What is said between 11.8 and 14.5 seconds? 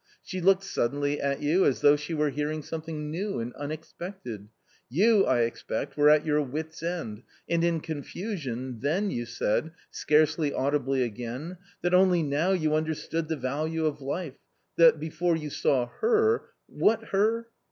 that only now you understood the value of life,